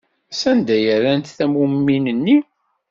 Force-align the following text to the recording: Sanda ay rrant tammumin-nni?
Sanda 0.31 0.71
ay 0.75 0.85
rrant 0.97 1.33
tammumin-nni? 1.37 2.37